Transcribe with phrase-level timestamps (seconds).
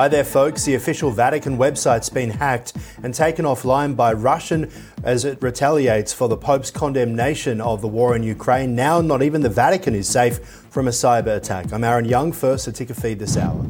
[0.00, 0.64] Hi there, folks.
[0.64, 4.72] The official Vatican website's been hacked and taken offline by Russian
[5.04, 8.74] as it retaliates for the Pope's condemnation of the war in Ukraine.
[8.74, 10.38] Now, not even the Vatican is safe
[10.70, 11.70] from a cyber attack.
[11.70, 13.66] I'm Aaron Young, first to ticker feed this hour.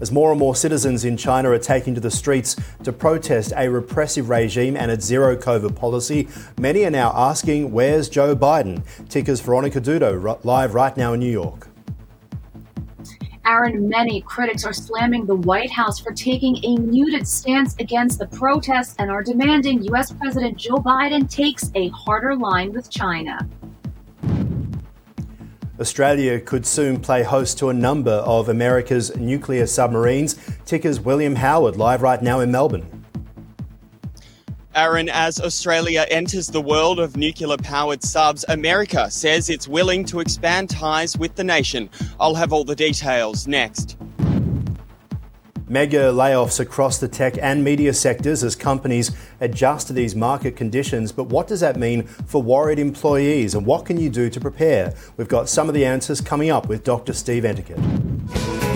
[0.00, 2.54] As more and more citizens in China are taking to the streets
[2.84, 8.08] to protest a repressive regime and its zero COVID policy, many are now asking, Where's
[8.08, 8.84] Joe Biden?
[9.08, 11.69] Ticker's Veronica Dudo live right now in New York.
[13.50, 18.28] Aaron, many critics are slamming the White House for taking a muted stance against the
[18.28, 20.12] protests and are demanding U.S.
[20.12, 23.48] President Joe Biden takes a harder line with China.
[25.80, 30.36] Australia could soon play host to a number of America's nuclear submarines.
[30.64, 32.99] Ticker's William Howard live right now in Melbourne.
[34.76, 40.20] Aaron, as Australia enters the world of nuclear powered subs, America says it's willing to
[40.20, 41.90] expand ties with the nation.
[42.20, 43.96] I'll have all the details next.
[45.68, 51.10] Mega layoffs across the tech and media sectors as companies adjust to these market conditions.
[51.10, 54.94] But what does that mean for worried employees and what can you do to prepare?
[55.16, 57.12] We've got some of the answers coming up with Dr.
[57.12, 58.69] Steve Entickett.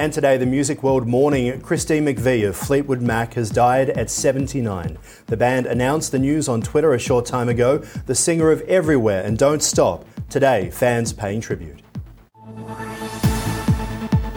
[0.00, 4.96] And today, the music world mourning Christine McVie of Fleetwood Mac has died at 79.
[5.26, 7.76] The band announced the news on Twitter a short time ago.
[8.06, 10.06] The singer of Everywhere and Don't Stop.
[10.30, 11.82] Today, fans paying tribute.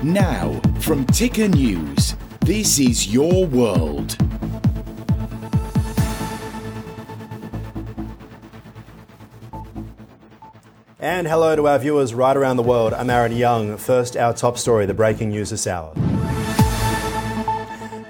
[0.03, 4.17] Now, from Ticker News, this is your world.
[11.04, 12.94] And hello to our viewers right around the world.
[12.94, 13.76] I'm Aaron Young.
[13.76, 15.92] First, our top story, the breaking news this hour.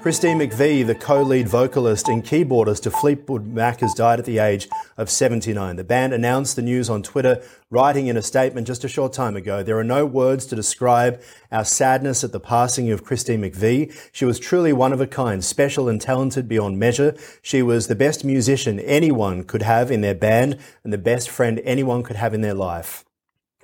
[0.04, 4.68] Christine McVie, the co-lead vocalist and keyboardist of Fleetwood Mac, has died at the age
[4.98, 5.76] of 79.
[5.76, 9.34] The band announced the news on Twitter, writing in a statement just a short time
[9.34, 13.96] ago, there are no words to describe our sadness at the passing of Christine McVie.
[14.12, 17.16] She was truly one of a kind, special and talented beyond measure.
[17.40, 21.62] She was the best musician anyone could have in their band and the best friend
[21.64, 23.06] anyone could have in their life.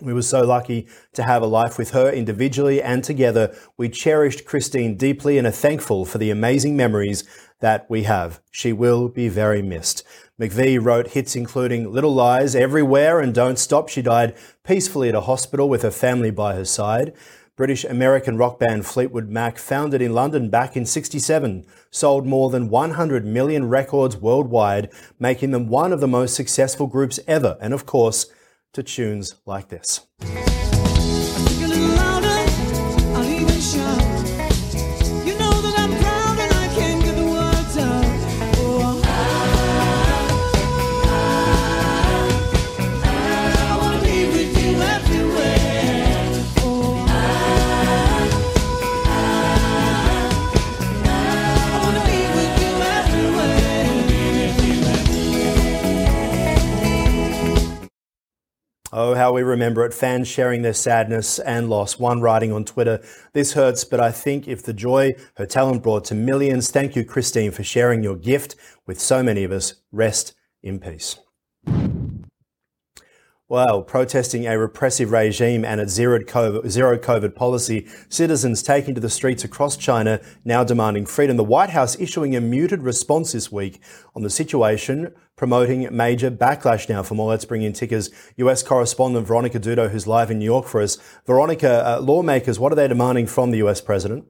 [0.00, 3.54] We were so lucky to have a life with her individually and together.
[3.76, 7.24] We cherished Christine deeply and are thankful for the amazing memories
[7.60, 8.40] that we have.
[8.50, 10.02] She will be very missed.
[10.40, 13.90] McVie wrote hits including Little Lies, Everywhere, and Don't Stop.
[13.90, 14.34] She died
[14.64, 17.12] peacefully at a hospital with her family by her side.
[17.56, 22.70] British American rock band Fleetwood Mac, founded in London back in 67, sold more than
[22.70, 27.58] 100 million records worldwide, making them one of the most successful groups ever.
[27.60, 28.32] And of course,
[28.72, 30.06] to tunes like this.
[58.92, 59.94] Oh, how we remember it.
[59.94, 61.98] Fans sharing their sadness and loss.
[61.98, 63.00] One writing on Twitter,
[63.32, 67.04] this hurts, but I think if the joy her talent brought to millions, thank you,
[67.04, 68.56] Christine, for sharing your gift
[68.86, 69.74] with so many of us.
[69.92, 71.20] Rest in peace.
[73.50, 79.00] Well, protesting a repressive regime and its zero COVID, zero COVID policy, citizens taking to
[79.00, 81.36] the streets across China now demanding freedom.
[81.36, 83.82] The White House issuing a muted response this week
[84.14, 87.02] on the situation, promoting major backlash now.
[87.02, 90.68] For more, let's bring in Ticker's US correspondent Veronica Dudo, who's live in New York
[90.68, 90.96] for us.
[91.26, 94.26] Veronica, uh, lawmakers, what are they demanding from the US president?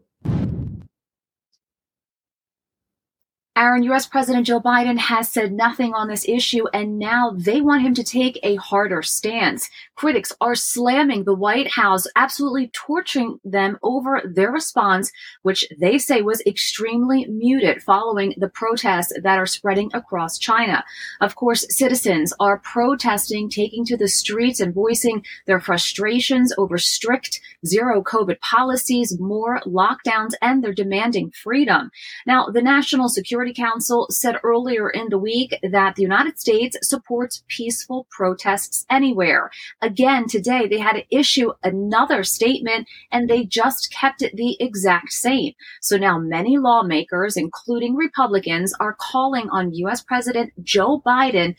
[3.60, 7.82] Aaron, US President Joe Biden has said nothing on this issue, and now they want
[7.82, 9.68] him to take a harder stance.
[9.96, 15.12] Critics are slamming the White House, absolutely torturing them over their response,
[15.42, 20.82] which they say was extremely muted following the protests that are spreading across China.
[21.20, 27.42] Of course, citizens are protesting, taking to the streets and voicing their frustrations over strict
[27.66, 31.90] zero COVID policies, more lockdowns, and they're demanding freedom.
[32.26, 36.76] Now, the National Security Security Council said earlier in the week that the United States
[36.82, 39.50] supports peaceful protests anywhere.
[39.82, 45.12] Again, today they had to issue another statement and they just kept it the exact
[45.12, 45.54] same.
[45.80, 50.00] So now many lawmakers, including Republicans, are calling on U.S.
[50.00, 51.56] President Joe Biden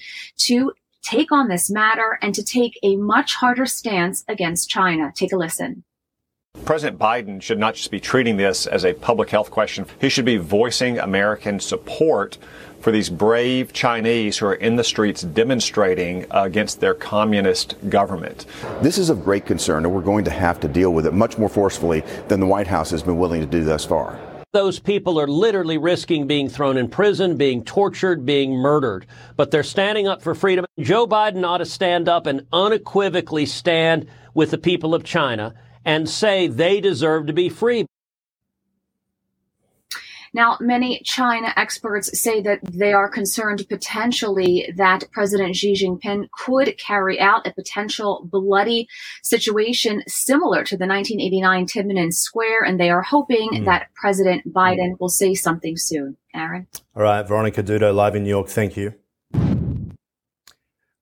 [0.48, 0.72] to
[1.02, 5.12] take on this matter and to take a much harder stance against China.
[5.14, 5.84] Take a listen.
[6.72, 9.86] President Biden should not just be treating this as a public health question.
[10.00, 12.38] He should be voicing American support
[12.80, 18.46] for these brave Chinese who are in the streets demonstrating against their communist government.
[18.82, 21.38] This is of great concern, and we're going to have to deal with it much
[21.38, 24.18] more forcefully than the White House has been willing to do thus far.
[24.54, 29.06] Those people are literally risking being thrown in prison, being tortured, being murdered.
[29.36, 30.66] But they're standing up for freedom.
[30.80, 35.54] Joe Biden ought to stand up and unequivocally stand with the people of China
[35.86, 37.86] and say they deserve to be free.
[40.34, 46.78] Now, many China experts say that they are concerned potentially that President Xi Jinping could
[46.78, 48.88] carry out a potential bloody
[49.24, 53.66] situation similar to the 1989 Tiananmen Square, and they are hoping mm.
[53.66, 56.16] that President Biden will say something soon.
[56.34, 56.68] Aaron?
[56.96, 58.48] All right, Veronica Dudo, live in New York.
[58.48, 58.94] Thank you.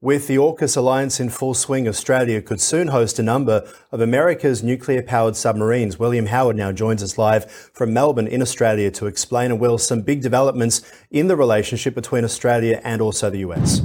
[0.02, 4.64] With the AUKUS alliance in full swing, Australia could soon host a number of America's
[4.64, 6.00] nuclear powered submarines.
[6.00, 10.02] William Howard now joins us live from Melbourne in Australia to explain and will some
[10.02, 13.82] big developments in the relationship between Australia and also the US.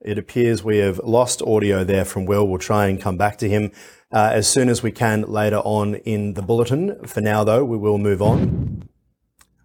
[0.00, 2.48] It appears we have lost audio there from Will.
[2.48, 3.72] We'll try and come back to him
[4.10, 7.04] uh, as soon as we can later on in the bulletin.
[7.04, 8.73] For now, though, we will move on.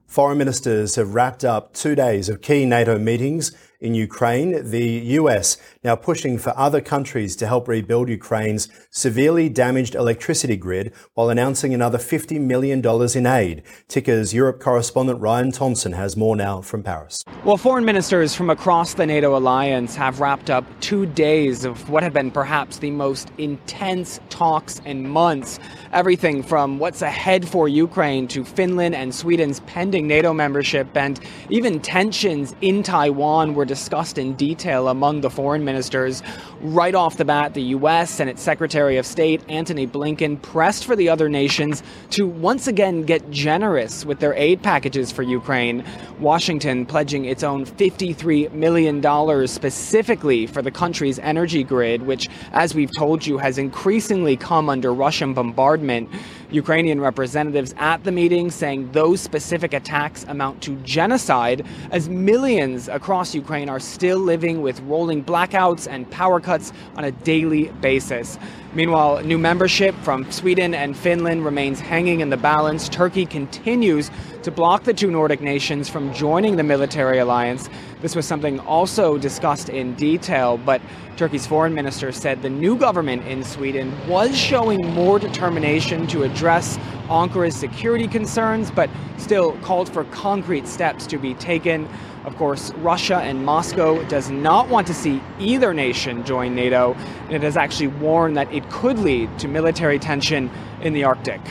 [0.10, 4.88] Foreign ministers have wrapped up two days of key NATO meetings in Ukraine, the
[5.20, 11.30] US now pushing for other countries to help rebuild Ukraine's severely damaged electricity grid while
[11.30, 12.86] announcing another $50 million
[13.16, 13.64] in aid.
[13.88, 17.24] Ticker's Europe correspondent Ryan Thompson has more now from Paris.
[17.46, 22.04] Well, foreign ministers from across the NATO alliance have wrapped up two days of what
[22.04, 25.58] have been perhaps the most intense talks in months.
[25.94, 31.80] Everything from what's ahead for Ukraine to Finland and Sweden's pending NATO membership and even
[31.80, 36.24] tensions in Taiwan were discussed in detail among the foreign ministers.
[36.60, 38.20] Right off the bat, the U.S.
[38.20, 43.04] and its Secretary of State, Antony Blinken, pressed for the other nations to once again
[43.04, 45.86] get generous with their aid packages for Ukraine.
[46.20, 52.92] Washington pledging its own $53 million specifically for the country's energy grid, which, as we've
[52.98, 56.10] told you, has increasingly come under Russian bombardment.
[56.52, 63.36] Ukrainian representatives at the meeting saying those specific attacks amount to genocide, as millions across
[63.36, 68.40] Ukraine are still living with rolling blackouts and power cuts on a daily basis.
[68.74, 72.90] Meanwhile, new membership from Sweden and Finland remains hanging in the balance.
[72.90, 74.12] Turkey continues
[74.50, 77.70] to block the two Nordic nations from joining the military alliance.
[78.02, 80.82] This was something also discussed in detail, but
[81.18, 86.80] Turkey's foreign minister said the new government in Sweden was showing more determination to address
[87.10, 91.88] Ankara's security concerns, but still called for concrete steps to be taken.
[92.26, 96.96] Of course, Russia and Moscow does not want to see either nation join NATO,
[97.26, 100.50] and it has actually warned that it could lead to military tension
[100.82, 101.42] in the Arctic.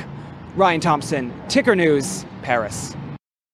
[0.57, 2.97] Ryan Thompson, Ticker News, Paris.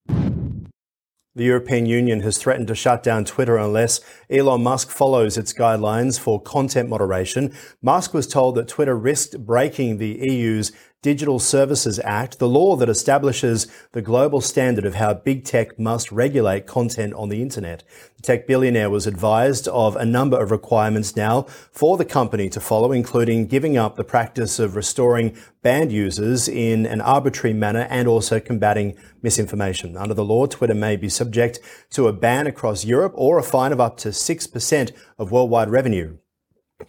[0.06, 3.98] The European Union has threatened to shut down Twitter unless
[4.30, 7.52] Elon Musk follows its guidelines for content moderation.
[7.82, 10.70] Musk was told that Twitter risked breaking the EU's
[11.04, 16.10] Digital Services Act, the law that establishes the global standard of how big tech must
[16.10, 17.82] regulate content on the internet.
[18.16, 22.58] The tech billionaire was advised of a number of requirements now for the company to
[22.58, 28.08] follow, including giving up the practice of restoring banned users in an arbitrary manner and
[28.08, 29.98] also combating misinformation.
[29.98, 31.58] Under the law, Twitter may be subject
[31.90, 36.16] to a ban across Europe or a fine of up to 6% of worldwide revenue.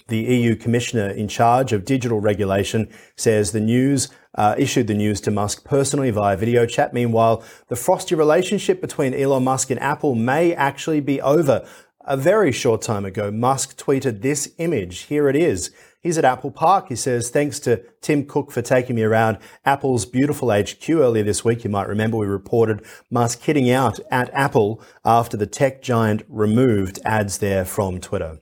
[0.08, 5.22] The EU Commissioner in charge of digital regulation says the news uh, issued the news
[5.22, 6.94] to Musk personally via video chat.
[6.94, 11.68] Meanwhile, the frosty relationship between Elon Musk and Apple may actually be over.
[12.02, 15.04] A very short time ago, Musk tweeted this image.
[15.04, 15.72] Here it is.
[16.00, 16.90] He's at Apple Park.
[16.90, 21.44] He says, thanks to Tim Cook for taking me around Apple's beautiful HQ earlier this
[21.44, 21.64] week.
[21.64, 27.00] You might remember we reported Musk hitting out at Apple after the tech giant removed
[27.06, 28.40] ads there from Twitter.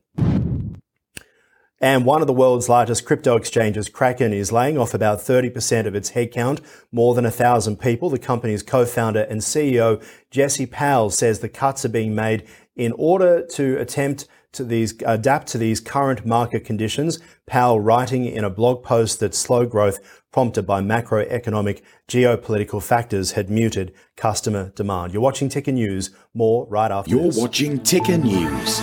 [1.84, 5.96] And one of the world's largest crypto exchanges, Kraken, is laying off about 30% of
[5.96, 6.62] its headcount,
[6.94, 8.10] more than a thousand people.
[8.10, 12.48] The company's co-founder and CEO, Jesse Powell, says the cuts are being made
[12.78, 17.20] in order to attempt to these, adapt to these current market conditions.
[17.48, 20.00] Powell writing in a blog post that slow growth
[20.32, 25.12] prompted by macroeconomic geopolitical factors had muted customer demand.
[25.12, 26.12] You're watching Ticker News.
[26.34, 27.38] More right after You're this.
[27.38, 28.82] watching Ticker News.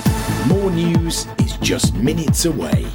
[0.48, 2.86] More news is just minutes away.